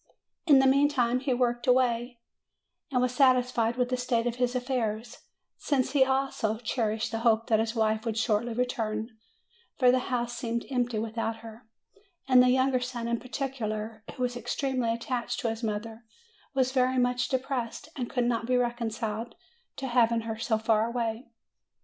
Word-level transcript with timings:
In 0.47 0.57
the 0.57 0.65
meantime, 0.65 1.19
he 1.19 1.31
worked 1.31 1.67
away 1.67 2.19
and 2.89 2.99
was 3.03 3.13
satisfied 3.13 3.75
with 3.77 3.89
the 3.89 3.97
state 3.97 4.25
of 4.25 4.37
his 4.37 4.55
affairs, 4.55 5.27
since 5.59 5.91
he 5.91 6.03
also 6.03 6.57
cherished 6.57 7.11
the 7.11 7.19
hope 7.19 7.45
that 7.45 7.59
his 7.59 7.75
wife 7.75 8.03
would 8.03 8.17
shortly 8.17 8.55
return; 8.55 9.11
for 9.77 9.91
the 9.91 9.99
house 10.09 10.35
seemed 10.35 10.65
empty 10.71 10.97
without 10.97 11.35
her, 11.45 11.67
and 12.27 12.41
the 12.41 12.49
younger 12.49 12.79
son 12.79 13.07
in 13.07 13.19
particular, 13.19 14.03
who 14.15 14.23
was 14.23 14.35
extremely 14.35 14.91
attached 14.91 15.39
to 15.41 15.49
his 15.49 15.61
mother, 15.61 16.03
was 16.55 16.71
very 16.71 16.97
much 16.97 17.27
depressed, 17.27 17.87
and 17.95 18.09
could 18.09 18.25
not 18.25 18.47
be 18.47 18.57
reconciled 18.57 19.35
to 19.75 19.85
hav 19.87 20.11
ing 20.11 20.21
her 20.21 20.35
so 20.35 20.57
far 20.57 20.87
away. 20.87 21.27